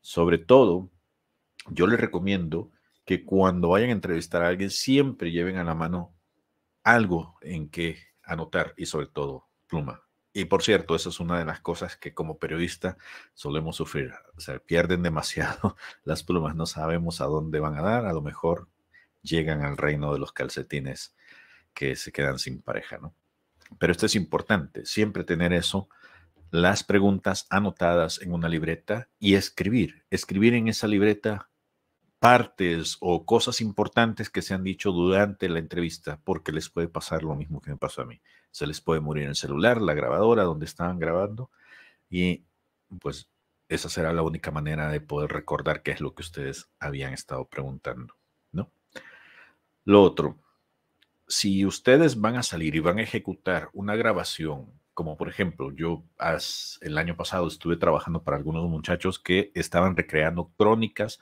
Sobre 0.00 0.38
todo, 0.38 0.90
yo 1.68 1.86
les 1.86 2.00
recomiendo 2.00 2.72
que 3.10 3.24
cuando 3.24 3.70
vayan 3.70 3.88
a 3.88 3.94
entrevistar 3.94 4.44
a 4.44 4.46
alguien 4.46 4.70
siempre 4.70 5.32
lleven 5.32 5.56
a 5.56 5.64
la 5.64 5.74
mano 5.74 6.14
algo 6.84 7.36
en 7.40 7.68
que 7.68 7.98
anotar 8.22 8.72
y 8.76 8.86
sobre 8.86 9.08
todo 9.08 9.48
pluma. 9.66 10.04
Y 10.32 10.44
por 10.44 10.62
cierto, 10.62 10.94
esa 10.94 11.08
es 11.08 11.18
una 11.18 11.36
de 11.36 11.44
las 11.44 11.58
cosas 11.58 11.96
que 11.96 12.14
como 12.14 12.38
periodista 12.38 12.96
solemos 13.34 13.74
sufrir. 13.74 14.12
O 14.36 14.40
sea, 14.40 14.60
pierden 14.60 15.02
demasiado 15.02 15.76
las 16.04 16.22
plumas, 16.22 16.54
no 16.54 16.66
sabemos 16.66 17.20
a 17.20 17.24
dónde 17.24 17.58
van 17.58 17.76
a 17.76 17.82
dar, 17.82 18.06
a 18.06 18.12
lo 18.12 18.22
mejor 18.22 18.68
llegan 19.22 19.64
al 19.64 19.76
reino 19.76 20.12
de 20.12 20.20
los 20.20 20.30
calcetines 20.30 21.16
que 21.74 21.96
se 21.96 22.12
quedan 22.12 22.38
sin 22.38 22.62
pareja, 22.62 22.98
¿no? 22.98 23.16
Pero 23.80 23.90
esto 23.90 24.06
es 24.06 24.14
importante, 24.14 24.86
siempre 24.86 25.24
tener 25.24 25.52
eso, 25.52 25.88
las 26.52 26.84
preguntas 26.84 27.48
anotadas 27.50 28.22
en 28.22 28.32
una 28.32 28.48
libreta 28.48 29.08
y 29.18 29.34
escribir, 29.34 30.04
escribir 30.10 30.54
en 30.54 30.68
esa 30.68 30.86
libreta 30.86 31.49
partes 32.20 32.98
o 33.00 33.24
cosas 33.24 33.60
importantes 33.60 34.30
que 34.30 34.42
se 34.42 34.54
han 34.54 34.62
dicho 34.62 34.92
durante 34.92 35.48
la 35.48 35.58
entrevista, 35.58 36.20
porque 36.22 36.52
les 36.52 36.68
puede 36.68 36.86
pasar 36.86 37.22
lo 37.24 37.34
mismo 37.34 37.60
que 37.60 37.70
me 37.70 37.78
pasó 37.78 38.02
a 38.02 38.06
mí. 38.06 38.20
Se 38.50 38.66
les 38.66 38.80
puede 38.80 39.00
morir 39.00 39.26
el 39.26 39.36
celular, 39.36 39.80
la 39.80 39.94
grabadora 39.94 40.44
donde 40.44 40.66
estaban 40.66 40.98
grabando 40.98 41.50
y 42.10 42.44
pues 43.00 43.28
esa 43.68 43.88
será 43.88 44.12
la 44.12 44.22
única 44.22 44.50
manera 44.50 44.90
de 44.90 45.00
poder 45.00 45.32
recordar 45.32 45.82
qué 45.82 45.92
es 45.92 46.00
lo 46.00 46.14
que 46.14 46.22
ustedes 46.22 46.68
habían 46.78 47.14
estado 47.14 47.46
preguntando, 47.46 48.14
¿no? 48.52 48.70
Lo 49.84 50.02
otro, 50.02 50.38
si 51.26 51.64
ustedes 51.64 52.20
van 52.20 52.36
a 52.36 52.42
salir 52.42 52.74
y 52.74 52.80
van 52.80 52.98
a 52.98 53.02
ejecutar 53.02 53.70
una 53.72 53.94
grabación, 53.96 54.72
como 54.92 55.16
por 55.16 55.28
ejemplo, 55.28 55.70
yo 55.72 56.02
el 56.80 56.98
año 56.98 57.16
pasado 57.16 57.46
estuve 57.46 57.76
trabajando 57.76 58.22
para 58.22 58.36
algunos 58.36 58.68
muchachos 58.68 59.18
que 59.18 59.52
estaban 59.54 59.96
recreando 59.96 60.50
crónicas 60.58 61.20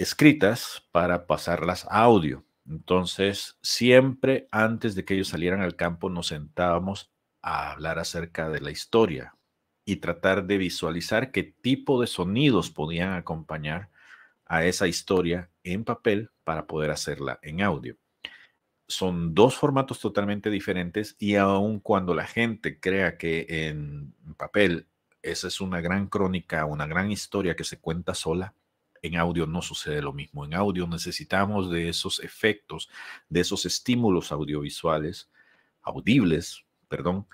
escritas 0.00 0.82
para 0.92 1.26
pasarlas 1.26 1.86
a 1.90 2.00
audio. 2.00 2.42
Entonces, 2.66 3.58
siempre 3.62 4.48
antes 4.50 4.94
de 4.94 5.04
que 5.04 5.12
ellos 5.12 5.28
salieran 5.28 5.60
al 5.60 5.76
campo 5.76 6.08
nos 6.08 6.28
sentábamos 6.28 7.12
a 7.42 7.72
hablar 7.72 7.98
acerca 7.98 8.48
de 8.48 8.60
la 8.60 8.70
historia 8.70 9.34
y 9.84 9.96
tratar 9.96 10.46
de 10.46 10.56
visualizar 10.56 11.32
qué 11.32 11.42
tipo 11.42 12.00
de 12.00 12.06
sonidos 12.06 12.70
podían 12.70 13.12
acompañar 13.12 13.90
a 14.46 14.64
esa 14.64 14.88
historia 14.88 15.50
en 15.64 15.84
papel 15.84 16.30
para 16.44 16.66
poder 16.66 16.90
hacerla 16.90 17.38
en 17.42 17.60
audio. 17.60 17.96
Son 18.88 19.34
dos 19.34 19.54
formatos 19.54 20.00
totalmente 20.00 20.48
diferentes 20.48 21.14
y 21.18 21.36
aun 21.36 21.78
cuando 21.78 22.14
la 22.14 22.26
gente 22.26 22.80
crea 22.80 23.18
que 23.18 23.46
en 23.48 24.14
papel 24.38 24.86
esa 25.22 25.48
es 25.48 25.60
una 25.60 25.82
gran 25.82 26.06
crónica, 26.06 26.64
una 26.64 26.86
gran 26.86 27.10
historia 27.10 27.54
que 27.54 27.64
se 27.64 27.78
cuenta 27.78 28.14
sola, 28.14 28.54
en 29.02 29.16
audio 29.16 29.46
no 29.46 29.62
sucede 29.62 30.02
lo 30.02 30.12
mismo. 30.12 30.44
En 30.44 30.54
audio 30.54 30.86
necesitamos 30.86 31.70
de 31.70 31.88
esos 31.88 32.20
efectos, 32.20 32.88
de 33.28 33.40
esos 33.40 33.66
estímulos 33.66 34.32
audiovisuales, 34.32 35.30
audibles, 35.82 36.64
perdón, 36.88 37.26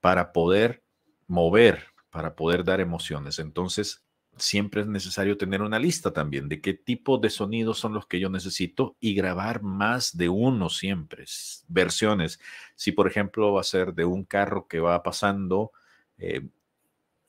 para 0.00 0.32
poder 0.32 0.82
mover, 1.26 1.86
para 2.10 2.34
poder 2.34 2.64
dar 2.64 2.80
emociones. 2.80 3.38
Entonces, 3.38 4.04
siempre 4.36 4.82
es 4.82 4.86
necesario 4.86 5.36
tener 5.36 5.62
una 5.62 5.78
lista 5.78 6.12
también 6.12 6.48
de 6.48 6.60
qué 6.60 6.74
tipo 6.74 7.18
de 7.18 7.30
sonidos 7.30 7.78
son 7.78 7.94
los 7.94 8.06
que 8.06 8.18
yo 8.18 8.30
necesito 8.30 8.96
y 9.00 9.14
grabar 9.14 9.62
más 9.62 10.16
de 10.16 10.28
uno 10.28 10.68
siempre, 10.70 11.24
versiones. 11.68 12.40
Si, 12.74 12.92
por 12.92 13.06
ejemplo, 13.06 13.52
va 13.52 13.60
a 13.60 13.64
ser 13.64 13.94
de 13.94 14.04
un 14.04 14.24
carro 14.24 14.66
que 14.66 14.80
va 14.80 15.02
pasando, 15.02 15.72
eh, 16.18 16.48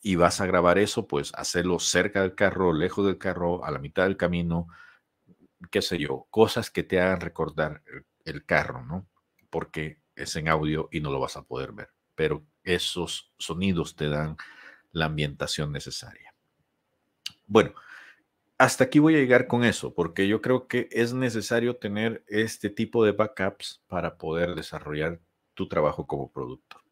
y 0.06 0.18
vas 0.18 0.42
a 0.42 0.46
grabar 0.46 0.78
eso, 0.78 1.08
pues 1.08 1.32
hacerlo 1.34 1.80
cerca 1.80 2.22
del 2.22 2.36
carro, 2.36 2.74
lejos 2.74 3.06
del 3.06 3.18
carro, 3.18 3.64
a 3.64 3.72
la 3.72 3.80
mitad 3.80 4.04
del 4.04 4.18
camino, 4.18 4.68
qué 5.72 5.82
sé 5.82 5.98
yo, 5.98 6.28
cosas 6.30 6.70
que 6.70 6.84
te 6.84 7.00
hagan 7.00 7.22
recordar 7.22 7.82
el, 8.26 8.46
carro, 8.46 8.84
¿no? 8.84 9.08
Porque 9.50 10.02
es 10.16 10.36
en 10.36 10.50
audio 10.50 10.90
y 10.92 11.00
no 11.00 11.10
lo 11.10 11.22
vas 11.22 11.38
a 11.38 11.44
poder 11.44 11.72
ver, 11.72 11.90
pero 12.16 12.44
esos 12.66 13.32
sonidos 13.38 13.96
te 13.96 14.10
dan 14.10 14.36
la 14.92 15.06
ambientación 15.06 15.72
necesaria. 15.72 16.36
Bueno, 17.48 17.74
hasta 18.58 18.84
aquí 18.84 19.00
voy 19.00 19.16
a 19.16 19.20
llegar 19.20 19.48
con 19.48 19.64
eso, 19.64 19.94
porque 19.94 20.28
yo 20.28 20.42
creo 20.42 20.68
que 20.68 20.90
es 20.92 21.14
necesario 21.14 21.78
tener 21.78 22.26
este 22.28 22.70
tipo 22.70 23.06
de 23.06 23.14
backups 23.14 23.82
para 23.88 24.18
poder 24.18 24.54
desarrollar 24.54 25.22
tu 25.54 25.70
trabajo 25.70 26.06
como 26.06 26.30
productor 26.30 26.83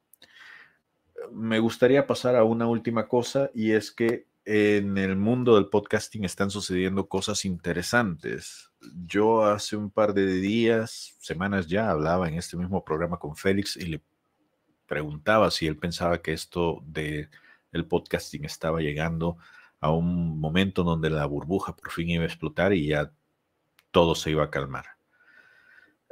me 1.32 1.60
gustaría 1.60 2.08
pasar 2.08 2.36
a 2.36 2.44
una 2.44 2.68
última 2.68 3.08
cosa 3.08 3.50
y 3.54 3.72
es 3.72 3.92
que 3.92 4.28
en 4.46 4.98
el 4.98 5.16
mundo 5.16 5.56
del 5.56 5.68
podcasting 5.68 6.24
están 6.24 6.50
sucediendo 6.50 7.08
cosas 7.08 7.46
interesantes. 7.46 8.72
Yo 9.06 9.46
hace 9.46 9.76
un 9.76 9.92
par 9.92 10.14
de 10.14 10.26
días, 10.26 11.16
semanas 11.20 11.68
ya, 11.68 11.92
hablaba 11.92 12.28
en 12.28 12.36
este 12.36 12.58
mismo 12.58 12.84
programa 12.84 13.18
con 13.18 13.36
Félix 13.36 13.78
y 13.78 13.86
le 13.86 14.02
preguntaba 14.88 15.52
si 15.52 15.68
él 15.68 15.78
pensaba 15.78 16.22
que 16.22 16.34
esto 16.34 16.82
de 16.86 17.30
el 17.72 17.86
podcasting 17.86 18.46
estaba 18.46 18.82
llegando 18.82 19.38
a 19.80 19.92
un 19.92 20.40
momento 20.40 20.84
donde 20.84 21.10
la 21.10 21.26
burbuja 21.26 21.76
por 21.76 21.92
fin 21.92 22.10
iba 22.10 22.24
a 22.24 22.28
explotar 22.28 22.74
y 22.74 22.88
ya 22.88 23.12
todo 23.92 24.16
se 24.16 24.32
iba 24.32 24.44
a 24.44 24.50
calmar. 24.50 24.86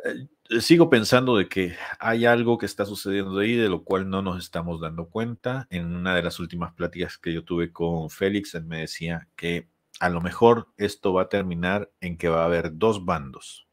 Eh, 0.06 0.62
sigo 0.62 0.90
pensando 0.90 1.36
de 1.38 1.50
que 1.50 1.76
hay 2.00 2.26
algo 2.26 2.58
que 2.58 2.66
está 2.66 2.86
sucediendo 2.86 3.40
ahí 3.40 3.56
de 3.56 3.70
lo 3.70 3.84
cual 3.84 4.10
no 4.10 4.22
nos 4.22 4.44
estamos 4.44 4.82
dando 4.82 5.10
cuenta. 5.10 5.68
En 5.70 5.96
una 5.96 6.16
de 6.16 6.24
las 6.24 6.40
últimas 6.40 6.74
pláticas 6.74 7.18
que 7.18 7.34
yo 7.34 7.44
tuve 7.44 7.72
con 7.72 8.10
Félix, 8.10 8.56
él 8.56 8.66
me 8.66 8.80
decía 8.80 9.28
que 9.36 9.68
a 10.00 10.10
lo 10.10 10.22
mejor 10.22 10.70
esto 10.78 11.14
va 11.14 11.24
a 11.24 11.30
terminar 11.30 11.92
en 12.02 12.18
que 12.18 12.30
va 12.30 12.44
a 12.44 12.46
haber 12.46 12.78
dos 12.78 13.06
bandos. 13.06 13.68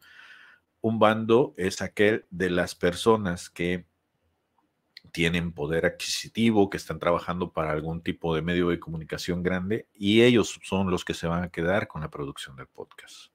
Un 0.81 0.99
bando 0.99 1.55
es 1.57 1.83
aquel 1.83 2.27
de 2.31 2.51
las 2.51 2.75
personas 2.75 3.51
que 3.51 3.87
tienen 5.13 5.53
poder 5.53 5.87
adquisitivo, 5.87 6.69
que 6.69 6.77
están 6.77 6.99
trabajando 6.99 7.53
para 7.53 7.73
algún 7.73 8.03
tipo 8.03 8.35
de 8.35 8.43
medio 8.43 8.69
de 8.69 8.79
comunicación 8.79 9.43
grande 9.43 9.89
y 9.95 10.23
ellos 10.23 10.61
son 10.63 10.91
los 10.91 11.05
que 11.05 11.15
se 11.15 11.27
van 11.27 11.43
a 11.45 11.49
quedar 11.49 11.89
con 11.89 12.03
la 12.03 12.11
producción 12.11 12.57
del 12.57 12.67
podcast. 12.67 13.31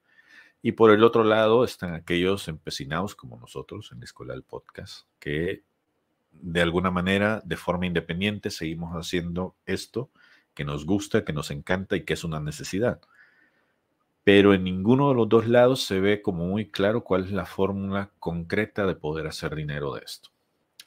Y 0.62 0.72
por 0.72 0.92
el 0.92 1.02
otro 1.02 1.24
lado 1.24 1.64
están 1.64 1.94
aquellos 1.94 2.46
empecinados 2.46 3.16
como 3.16 3.36
nosotros 3.36 3.90
en 3.92 3.98
la 3.98 4.04
Escuela 4.04 4.32
del 4.32 4.44
Podcast, 4.44 5.06
que 5.18 5.64
de 6.30 6.60
alguna 6.62 6.90
manera, 6.90 7.42
de 7.44 7.56
forma 7.56 7.86
independiente, 7.86 8.50
seguimos 8.50 8.94
haciendo 8.94 9.56
esto 9.66 10.10
que 10.54 10.64
nos 10.64 10.86
gusta, 10.86 11.24
que 11.24 11.32
nos 11.32 11.50
encanta 11.50 11.96
y 11.96 12.04
que 12.04 12.14
es 12.14 12.24
una 12.24 12.40
necesidad. 12.40 13.00
Pero 14.24 14.54
en 14.54 14.62
ninguno 14.62 15.08
de 15.08 15.16
los 15.16 15.28
dos 15.28 15.48
lados 15.48 15.82
se 15.82 16.00
ve 16.00 16.22
como 16.22 16.46
muy 16.46 16.70
claro 16.70 17.02
cuál 17.02 17.24
es 17.24 17.32
la 17.32 17.44
fórmula 17.44 18.10
concreta 18.20 18.86
de 18.86 18.94
poder 18.94 19.26
hacer 19.26 19.56
dinero 19.56 19.94
de 19.94 20.02
esto. 20.04 20.30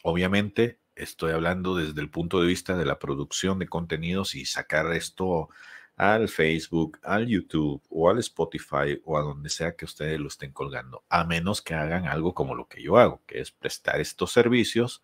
Obviamente, 0.04 0.80
estoy 0.96 1.32
hablando 1.32 1.76
desde 1.76 2.00
el 2.00 2.10
punto 2.10 2.40
de 2.40 2.48
vista 2.48 2.78
de 2.78 2.86
la 2.86 2.98
producción 2.98 3.60
de 3.60 3.68
contenidos 3.68 4.36
y 4.36 4.46
sacar 4.46 4.92
esto 4.94 5.50
al 5.96 6.28
Facebook, 6.28 7.00
al 7.04 7.28
YouTube 7.28 7.82
o 7.90 8.10
al 8.10 8.20
Spotify 8.20 9.02
o 9.06 9.18
a 9.18 9.22
donde 9.22 9.50
sea 9.50 9.76
que 9.76 9.86
ustedes 9.86 10.20
lo 10.20 10.28
estén 10.28 10.52
colgando, 10.52 11.04
a 11.10 11.24
menos 11.24 11.62
que 11.62 11.74
hagan 11.74 12.08
algo 12.08 12.34
como 12.34 12.56
lo 12.56 12.68
que 12.68 12.82
yo 12.82 12.98
hago, 12.98 13.22
que 13.26 13.40
es 13.40 13.52
prestar 13.52 14.02
estos 14.02 14.32
servicios 14.32 15.02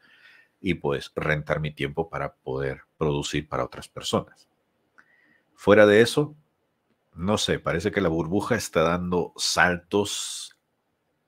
y 0.60 0.76
pues 0.76 1.12
rentar 1.16 1.60
mi 1.60 1.72
tiempo 1.72 2.10
para 2.10 2.36
poder 2.36 2.82
producir 2.98 3.48
para 3.48 3.66
otras 3.66 3.88
personas. 3.88 4.50
Fuera 5.54 5.86
de 5.86 6.02
eso, 6.02 6.36
no 7.14 7.38
sé, 7.38 7.60
parece 7.60 7.92
que 7.92 8.02
la 8.02 8.10
burbuja 8.10 8.56
está 8.56 8.84
dando 8.84 9.34
saltos 9.38 10.58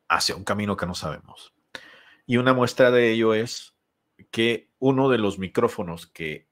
hacia 0.08 0.36
un 0.36 0.44
camino 0.44 0.76
que 0.78 0.86
no 0.86 0.96
sabemos. 0.96 1.54
Y 2.26 2.38
una 2.38 2.54
muestra 2.54 2.92
de 2.92 3.12
ello 3.12 3.34
es 3.34 3.76
que 4.32 4.70
uno 4.80 5.10
de 5.10 5.18
los 5.18 5.40
micrófonos 5.40 6.08
que 6.08 6.48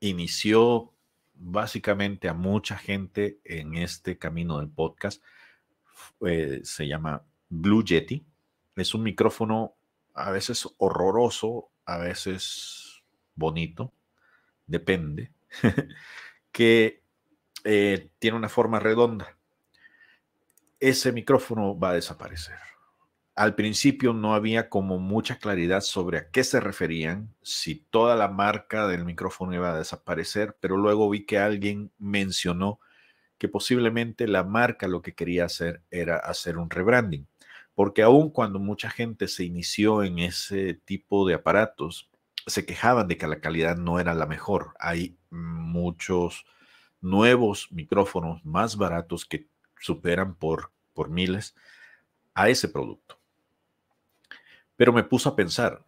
inició 0.00 0.93
básicamente 1.34 2.28
a 2.28 2.34
mucha 2.34 2.76
gente 2.76 3.38
en 3.44 3.74
este 3.74 4.18
camino 4.18 4.58
del 4.58 4.68
podcast. 4.68 5.22
Eh, 6.26 6.60
se 6.64 6.86
llama 6.86 7.22
Blue 7.48 7.84
Yeti. 7.84 8.24
Es 8.76 8.94
un 8.94 9.02
micrófono 9.02 9.74
a 10.14 10.30
veces 10.30 10.68
horroroso, 10.78 11.70
a 11.86 11.98
veces 11.98 13.02
bonito, 13.34 13.92
depende, 14.66 15.32
que 16.52 17.02
eh, 17.64 18.10
tiene 18.18 18.36
una 18.36 18.48
forma 18.48 18.78
redonda. 18.80 19.36
Ese 20.80 21.12
micrófono 21.12 21.78
va 21.78 21.90
a 21.90 21.94
desaparecer 21.94 22.73
al 23.34 23.54
principio 23.56 24.12
no 24.12 24.34
había 24.34 24.68
como 24.68 24.98
mucha 24.98 25.38
claridad 25.38 25.80
sobre 25.80 26.18
a 26.18 26.30
qué 26.30 26.44
se 26.44 26.60
referían, 26.60 27.34
si 27.42 27.76
toda 27.76 28.14
la 28.16 28.28
marca 28.28 28.86
del 28.86 29.04
micrófono 29.04 29.54
iba 29.54 29.72
a 29.72 29.78
desaparecer, 29.78 30.56
pero 30.60 30.76
luego 30.76 31.10
vi 31.10 31.26
que 31.26 31.38
alguien 31.38 31.90
mencionó 31.98 32.80
que 33.38 33.48
posiblemente 33.48 34.28
la 34.28 34.44
marca 34.44 34.86
lo 34.86 35.02
que 35.02 35.14
quería 35.14 35.46
hacer 35.46 35.82
era 35.90 36.16
hacer 36.16 36.58
un 36.58 36.70
rebranding, 36.70 37.26
porque 37.74 38.02
aun 38.02 38.30
cuando 38.30 38.60
mucha 38.60 38.88
gente 38.88 39.26
se 39.26 39.44
inició 39.44 40.04
en 40.04 40.20
ese 40.20 40.74
tipo 40.74 41.26
de 41.26 41.34
aparatos, 41.34 42.10
se 42.46 42.64
quejaban 42.64 43.08
de 43.08 43.16
que 43.16 43.26
la 43.26 43.40
calidad 43.40 43.76
no 43.76 43.98
era 43.98 44.14
la 44.14 44.26
mejor. 44.26 44.74
Hay 44.78 45.18
muchos 45.30 46.44
nuevos 47.00 47.68
micrófonos 47.72 48.44
más 48.44 48.76
baratos 48.76 49.24
que 49.24 49.48
superan 49.80 50.36
por, 50.36 50.72
por 50.92 51.10
miles 51.10 51.54
a 52.34 52.48
ese 52.48 52.68
producto. 52.68 53.23
Pero 54.76 54.92
me 54.92 55.04
puso 55.04 55.28
a 55.28 55.36
pensar, 55.36 55.84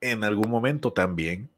en 0.00 0.24
algún 0.24 0.50
momento 0.50 0.92
también 0.92 1.50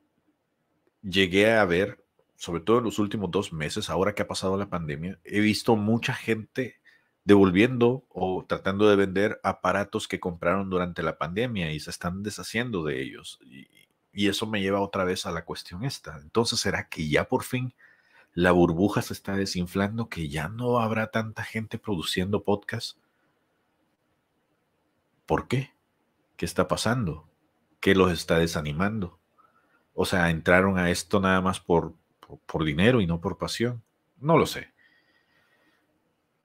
llegué 1.03 1.53
a 1.53 1.65
ver, 1.65 2.05
sobre 2.37 2.61
todo 2.61 2.79
en 2.79 2.85
los 2.85 2.99
últimos 2.99 3.31
dos 3.31 3.53
meses, 3.53 3.91
ahora 3.91 4.15
que 4.15 4.23
ha 4.23 4.29
pasado 4.29 4.57
la 4.57 4.69
pandemia, 4.69 5.19
he 5.25 5.41
visto 5.41 5.77
mucha 5.77 6.15
gente 6.15 6.81
devolviendo 7.25 8.05
o 8.09 8.45
tratando 8.47 8.89
de 8.89 8.95
vender 8.95 9.41
aparatos 9.43 10.07
que 10.07 10.21
compraron 10.21 10.71
durante 10.71 11.03
la 11.03 11.19
pandemia 11.19 11.73
y 11.73 11.81
se 11.81 11.91
están 11.91 12.23
deshaciendo 12.23 12.85
de 12.85 13.03
ellos. 13.03 13.41
Y, 13.45 13.69
eso 14.29 14.47
me 14.47 14.63
lleva 14.63 14.81
otra 14.81 15.05
vez 15.05 15.27
a 15.27 15.31
la 15.31 15.45
cuestión 15.45 15.85
esta. 15.85 16.19
Entonces, 16.23 16.59
¿será 16.59 16.89
que 16.89 17.07
ya 17.07 17.29
por 17.29 17.45
fin 17.45 17.75
la 18.33 18.51
burbuja 18.51 19.03
se 19.03 19.13
está 19.13 19.37
desinflando, 19.37 20.09
que 20.09 20.29
ya 20.29 20.49
no 20.49 20.79
habrá 20.81 21.11
tanta 21.11 21.45
gente 21.45 21.79
produciendo 21.79 22.43
podcasts? 22.43 22.97
¿Por 25.27 25.49
qué? 25.49 25.76
¿Qué 26.37 26.45
está 26.45 26.69
pasando? 26.69 27.29
¿Qué 27.81 27.95
los 27.95 28.13
está 28.13 28.39
desanimando? 28.39 29.19
O 29.95 30.05
sea, 30.05 30.31
entraron 30.31 30.79
a 30.79 30.91
esto 30.91 31.21
nada 31.21 31.41
más 31.41 31.61
por, 31.61 31.95
por, 32.47 32.65
dinero 32.65 33.01
y 33.01 33.07
no 33.07 33.21
por 33.21 33.39
pasión. 33.39 33.83
No 34.19 34.37
lo 34.37 34.47
sé. 34.47 34.73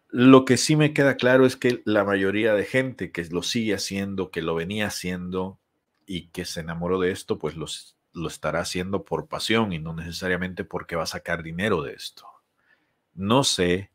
Lo 0.10 0.46
que 0.46 0.58
sí 0.58 0.76
me 0.76 0.94
queda 0.94 1.16
claro 1.16 1.46
es 1.46 1.56
que 1.56 1.82
la 1.86 2.04
mayoría 2.04 2.54
de 2.54 2.66
gente 2.66 3.12
que 3.12 3.26
lo 3.26 3.44
sigue 3.44 3.74
haciendo, 3.74 4.32
que 4.32 4.42
lo 4.42 4.56
venía 4.56 4.88
haciendo 4.88 5.60
y 6.06 6.28
que 6.28 6.46
se 6.46 6.62
enamoró 6.62 7.00
de 7.00 7.12
esto, 7.12 7.38
pues 7.38 7.56
lo 7.56 8.28
estará 8.28 8.60
haciendo 8.60 9.04
por 9.04 9.28
pasión 9.28 9.74
y 9.74 9.80
no 9.80 9.94
necesariamente 9.94 10.64
porque 10.64 10.96
va 10.96 11.04
a 11.04 11.08
sacar 11.08 11.44
dinero 11.44 11.82
de 11.82 11.94
esto. 11.94 12.26
No 13.14 13.44
sé, 13.44 13.92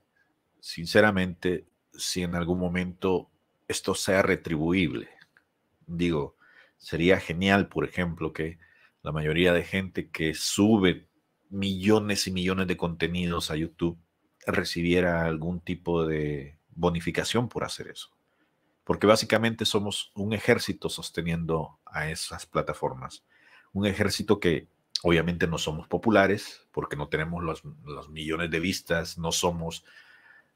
sinceramente, 0.61 1.67
si 1.93 2.23
en 2.23 2.35
algún 2.35 2.59
momento 2.59 3.31
esto 3.69 3.95
sea 3.95 4.23
retribuible. 4.23 5.16
Digo, 5.87 6.37
sería 6.77 7.21
genial, 7.21 7.69
por 7.69 7.85
ejemplo, 7.85 8.33
que 8.33 8.59
la 9.03 9.13
mayoría 9.13 9.53
de 9.53 9.65
gente 9.65 10.11
que 10.11 10.35
sube 10.35 11.09
millones 11.49 12.27
y 12.27 12.33
millones 12.33 12.67
de 12.67 12.77
contenidos 12.77 13.51
a 13.51 13.57
YouTube 13.57 13.99
recibiera 14.47 15.25
algún 15.25 15.61
tipo 15.61 16.07
de 16.07 16.59
bonificación 16.71 17.49
por 17.49 17.65
hacer 17.65 17.89
eso. 17.89 18.11
Porque 18.85 19.07
básicamente 19.07 19.65
somos 19.65 20.13
un 20.15 20.33
ejército 20.33 20.89
sosteniendo 20.89 21.81
a 21.85 22.11
esas 22.11 22.47
plataformas. 22.47 23.25
Un 23.73 23.87
ejército 23.87 24.39
que 24.39 24.69
obviamente 25.03 25.47
no 25.47 25.59
somos 25.59 25.89
populares 25.89 26.67
porque 26.73 26.97
no 26.97 27.09
tenemos 27.09 27.43
los, 27.43 27.63
millones 28.11 28.51
de 28.51 28.61
vistas, 28.61 29.19
no 29.19 29.33
somos 29.33 29.85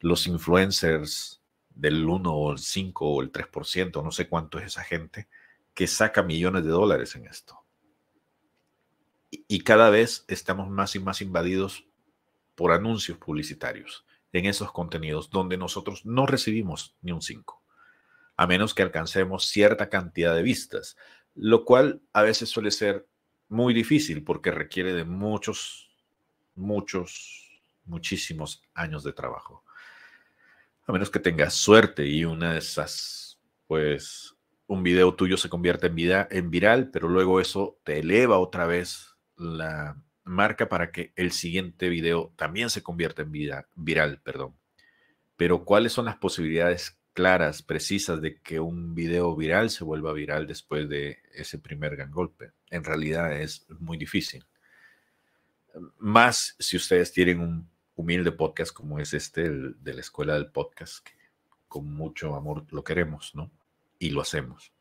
los 0.01 0.27
influencers 0.27 1.40
del 1.75 2.05
1 2.05 2.33
o 2.33 2.53
el 2.53 2.59
5 2.59 3.07
o 3.09 3.23
el 3.23 3.33
3%, 3.33 4.03
no 4.03 4.11
sé 4.11 4.29
cuánto 4.29 4.59
es 4.59 4.67
esa 4.67 4.83
gente, 4.83 5.29
que 5.75 5.87
saca 5.87 6.23
millones 6.23 6.65
de 6.65 6.71
dólares 6.71 7.15
en 7.17 7.27
esto. 7.27 7.65
Y, 9.31 9.61
cada 9.61 9.91
vez 9.91 10.25
estamos 10.27 10.69
más 10.69 10.97
y 10.97 10.99
más 10.99 11.21
invadidos 11.23 11.87
por 12.57 12.73
anuncios 12.73 13.17
publicitarios 13.17 14.05
en 14.33 14.47
esos 14.47 14.73
contenidos 14.73 15.31
donde 15.31 15.57
nosotros 15.57 16.05
no 16.05 16.27
recibimos 16.27 16.97
ni 17.01 17.13
un 17.13 17.23
5, 17.23 17.63
a 18.37 18.47
menos 18.49 18.75
que 18.75 18.83
alcancemos 18.83 19.47
cierta 19.47 19.89
cantidad 19.89 20.35
de 20.35 20.43
vistas, 20.43 20.97
lo 21.37 21.65
cual 21.65 22.03
a 22.13 22.23
veces 22.23 22.49
suele 22.49 22.73
ser 22.73 23.07
muy 23.49 23.73
difícil 23.73 24.25
porque 24.25 24.51
requiere 24.51 24.93
de 24.93 25.05
muchos, 25.05 25.91
muchos, 26.57 27.63
muchísimos 27.85 28.63
años 28.75 29.05
de 29.05 29.13
trabajo 29.13 29.65
a 30.91 30.93
menos 30.93 31.11
que 31.11 31.21
tengas 31.21 31.55
suerte 31.55 32.07
y 32.07 32.25
una 32.25 32.53
de 32.53 32.59
esas, 32.59 33.41
pues, 33.67 34.35
un 34.67 34.83
video 34.83 35.15
tuyo 35.15 35.37
se 35.37 35.49
convierte 35.49 35.87
en, 35.87 35.95
vida, 35.95 36.29
en 36.31 36.51
viral, 36.51 36.91
pero 36.91 37.09
luego 37.09 37.41
eso 37.41 37.79
te 37.85 38.01
eleva 38.01 38.39
otra 38.39 38.67
vez 38.67 39.17
la 39.37 39.97
marca 40.25 40.69
para 40.69 40.93
que 40.93 41.13
el 41.17 41.33
siguiente 41.33 41.89
video 41.89 42.33
también 42.37 42.71
se 42.71 42.83
convierta 42.83 43.23
en 43.23 43.33
vida, 43.33 43.69
viral, 43.75 44.21
perdón. 44.23 44.57
Pero 45.37 45.65
¿cuáles 45.65 45.93
son 45.93 46.05
las 46.05 46.17
posibilidades 46.17 46.99
claras, 47.13 47.63
precisas 47.63 48.21
de 48.21 48.41
que 48.41 48.61
un 48.61 48.95
video 48.95 49.35
viral 49.35 49.71
se 49.71 49.85
vuelva 49.85 50.13
viral 50.13 50.47
después 50.47 50.89
de 50.89 51.19
ese 51.33 51.59
primer 51.59 51.97
gran 51.97 52.11
golpe? 52.11 52.53
En 52.71 52.85
realidad 52.85 53.41
es 53.41 53.67
muy 53.79 53.97
difícil. 53.97 54.45
Más 55.99 56.57
si 56.59 56.77
ustedes 56.77 57.13
tienen 57.13 57.41
un 57.41 57.70
humilde 58.01 58.33
podcast 58.33 58.73
como 58.73 58.99
es 58.99 59.13
este 59.13 59.51
de 59.51 59.95
la 59.95 60.01
escuela 60.01 60.35
del 60.35 60.51
podcast, 60.51 61.05
que 61.05 61.13
con 61.69 61.93
mucho 61.93 62.35
amor 62.35 62.65
lo 62.73 62.83
queremos, 62.83 63.35
¿no? 63.35 63.51
Y 63.99 64.11
lo 64.11 64.23
hacemos. 64.23 64.73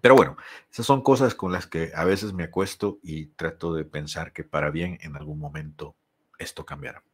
Pero 0.00 0.16
bueno, 0.16 0.36
esas 0.70 0.86
son 0.86 1.02
cosas 1.02 1.34
con 1.34 1.52
las 1.52 1.66
que 1.66 1.92
a 1.94 2.04
veces 2.04 2.32
me 2.32 2.44
acuesto 2.44 2.98
y 3.02 3.26
trato 3.26 3.74
de 3.74 3.84
pensar 3.84 4.32
que 4.32 4.42
para 4.42 4.70
bien 4.70 4.98
en 5.02 5.16
algún 5.16 5.38
momento 5.38 5.94
esto 6.38 6.66
cambiará. 6.66 7.04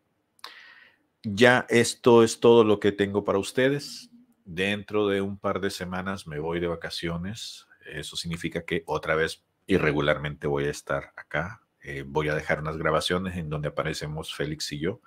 Ya 1.23 1.67
esto 1.69 2.23
es 2.23 2.41
todo 2.41 2.65
lo 2.65 2.81
que 2.81 2.93
tengo 2.93 3.25
para 3.25 3.39
ustedes. 3.39 4.11
Dentro 4.47 5.09
de 5.09 5.21
un 5.21 5.39
par 5.39 5.61
de 5.61 5.71
semanas 5.71 6.27
me 6.27 6.39
voy 6.39 6.59
de 6.59 6.69
vacaciones. 6.69 7.67
Eso 7.93 8.17
significa 8.17 8.65
que 8.65 8.83
otra 8.87 9.15
vez 9.15 9.45
irregularmente 9.67 10.47
voy 10.47 10.65
a 10.65 10.71
estar 10.71 11.13
acá. 11.17 11.61
Eh, 11.83 12.05
voy 12.07 12.29
a 12.29 12.35
dejar 12.35 12.61
unas 12.61 12.79
grabaciones 12.79 13.37
en 13.37 13.51
donde 13.51 13.69
aparecemos 13.69 14.35
Félix 14.35 14.73
y 14.73 14.79
yo 14.79 15.01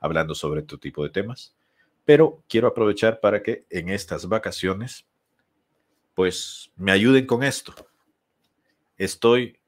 hablando 0.00 0.34
sobre 0.34 0.60
este 0.60 0.78
tipo 0.78 1.04
de 1.04 1.10
temas. 1.10 1.54
Pero 2.04 2.42
quiero 2.48 2.66
aprovechar 2.66 3.20
para 3.20 3.42
que 3.42 3.66
en 3.70 3.90
estas 3.90 4.28
vacaciones, 4.28 5.06
pues 6.14 6.72
me 6.76 6.90
ayuden 6.90 7.26
con 7.26 7.44
esto. 7.44 7.74
Estoy 8.96 9.58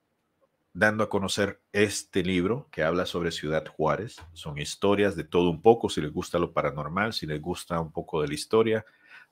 dando 0.74 1.04
a 1.04 1.08
conocer 1.08 1.60
este 1.72 2.22
libro 2.22 2.68
que 2.70 2.82
habla 2.82 3.06
sobre 3.06 3.30
Ciudad 3.30 3.66
Juárez. 3.66 4.16
Son 4.32 4.58
historias 4.58 5.14
de 5.16 5.24
todo 5.24 5.50
un 5.50 5.60
poco, 5.60 5.90
si 5.90 6.00
les 6.00 6.12
gusta 6.12 6.38
lo 6.38 6.52
paranormal, 6.52 7.12
si 7.12 7.26
les 7.26 7.40
gusta 7.40 7.78
un 7.80 7.92
poco 7.92 8.22
de 8.22 8.28
la 8.28 8.34
historia 8.34 8.84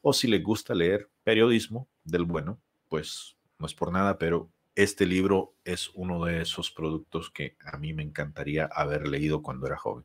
o 0.03 0.13
si 0.13 0.29
les 0.29 0.43
gusta 0.43 0.75
leer 0.75 1.09
periodismo 1.25 1.89
del 2.05 2.25
bueno, 2.25 2.61
pues 2.89 3.37
no 3.59 3.67
es 3.67 3.75
por 3.75 3.93
nada, 3.93 4.19
pero 4.19 4.51
este 4.75 5.05
libro 5.05 5.55
es 5.65 5.91
uno 5.95 6.25
de 6.25 6.43
esos 6.43 6.71
productos 6.71 7.31
que 7.31 7.57
a 7.65 7.77
mí 7.77 7.93
me 7.93 8.03
encantaría 8.03 8.67
haber 8.67 9.09
leído 9.09 9.43
cuando 9.43 9.67
era 9.67 9.77
joven 9.77 10.05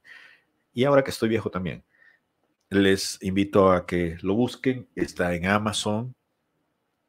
y 0.75 0.83
ahora 0.83 1.03
que 1.03 1.09
estoy 1.09 1.29
viejo 1.29 1.49
también. 1.49 1.83
Les 2.69 3.17
invito 3.23 3.71
a 3.71 3.87
que 3.87 4.17
lo 4.21 4.35
busquen. 4.35 4.87
Está 4.95 5.33
en 5.33 5.47
Amazon, 5.47 6.13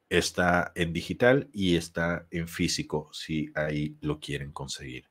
está 0.09 0.73
en 0.75 0.93
digital 0.93 1.51
y 1.53 1.77
está 1.77 2.27
en 2.31 2.49
físico 2.49 3.11
si 3.13 3.51
ahí 3.55 3.97
lo 4.01 4.21
quieren 4.21 4.53
conseguir. 4.53 5.11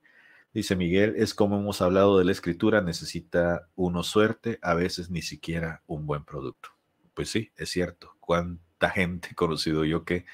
Dice 0.54 0.78
Miguel, 0.78 1.16
es 1.18 1.34
como 1.34 1.60
hemos 1.60 1.82
hablado 1.82 2.18
de 2.18 2.24
la 2.24 2.32
escritura, 2.32 2.80
necesita 2.80 3.68
uno 3.76 4.04
suerte, 4.04 4.58
a 4.62 4.74
veces 4.74 5.10
ni 5.10 5.22
siquiera 5.22 5.84
un 5.86 6.08
buen 6.08 6.24
producto. 6.24 6.70
Pues 7.14 7.30
sí, 7.30 7.52
es 7.58 7.70
cierto. 7.70 8.16
¿Cuánta 8.22 8.90
gente 8.90 9.30
conocido 9.36 9.84
yo 9.84 10.06
que 10.06 10.26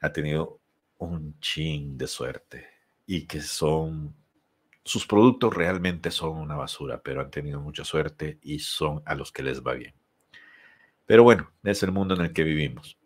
ha 0.00 0.12
tenido 0.12 0.58
un 0.98 1.38
chin 1.38 1.96
de 1.96 2.08
suerte 2.08 2.66
y 3.06 3.26
que 3.26 3.40
son 3.40 4.16
sus 4.84 5.06
productos 5.06 5.54
realmente 5.54 6.10
son 6.10 6.38
una 6.38 6.56
basura, 6.56 7.02
pero 7.02 7.20
han 7.20 7.30
tenido 7.30 7.60
mucha 7.60 7.84
suerte 7.84 8.38
y 8.42 8.60
son 8.60 9.02
a 9.04 9.14
los 9.14 9.32
que 9.32 9.42
les 9.42 9.62
va 9.62 9.74
bien. 9.74 9.94
Pero 11.06 11.22
bueno, 11.22 11.50
es 11.64 11.82
el 11.82 11.92
mundo 11.92 12.14
en 12.14 12.22
el 12.22 12.32
que 12.32 12.44
vivimos. 12.44 12.98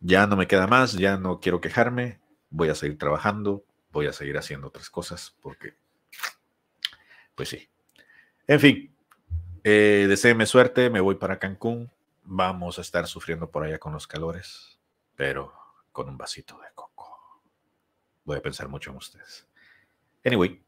Ya 0.00 0.26
no 0.26 0.36
me 0.36 0.46
queda 0.46 0.66
más, 0.66 0.92
ya 0.92 1.16
no 1.16 1.40
quiero 1.40 1.60
quejarme, 1.60 2.20
voy 2.50 2.68
a 2.68 2.74
seguir 2.74 2.98
trabajando, 2.98 3.64
voy 3.90 4.06
a 4.06 4.12
seguir 4.12 4.36
haciendo 4.38 4.68
otras 4.68 4.90
cosas 4.90 5.34
porque 5.40 5.74
Pues 7.34 7.48
sí. 7.48 7.68
En 8.46 8.60
fin, 8.60 8.94
eh, 9.64 10.14
suerte, 10.46 10.90
me 10.90 11.00
voy 11.00 11.16
para 11.16 11.38
Cancún. 11.38 11.90
Vamos 12.22 12.78
a 12.78 12.82
estar 12.82 13.06
sufriendo 13.06 13.50
por 13.50 13.64
allá 13.64 13.78
con 13.78 13.92
los 13.92 14.06
calores, 14.06 14.78
pero 15.14 15.52
con 15.92 16.08
un 16.08 16.16
vasito 16.16 16.58
de 16.58 16.68
coco. 16.74 17.42
Voy 18.24 18.38
a 18.38 18.42
pensar 18.42 18.68
mucho 18.68 18.90
en 18.90 18.96
ustedes. 18.96 19.46
Anyway, 20.26 20.60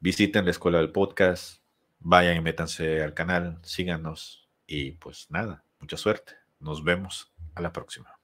visiten 0.00 0.46
la 0.46 0.50
escuela 0.50 0.78
del 0.78 0.90
podcast, 0.90 1.60
vayan 1.98 2.38
y 2.38 2.40
métanse 2.40 3.02
al 3.02 3.12
canal, 3.12 3.58
síganos 3.62 4.48
y 4.66 4.92
pues 4.92 5.26
nada, 5.30 5.62
mucha 5.78 5.98
suerte. 5.98 6.32
Nos 6.58 6.82
vemos 6.82 7.34
a 7.54 7.60
la 7.60 7.70
próxima. 7.70 8.18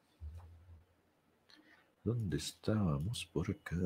¿Dónde 2.03 2.39
estábamos 2.39 3.29
por 3.31 3.51
acá? 3.51 3.77